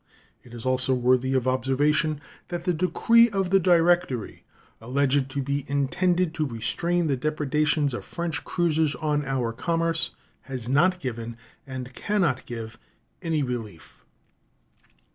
[0.41, 4.43] It is also worthy of observation that the decree of the Directory
[4.81, 10.15] alleged to be intended to restrain the depredations of French cruisers on our commerce
[10.49, 11.37] has not given,
[11.67, 12.79] and can not give,
[13.21, 14.03] any relief.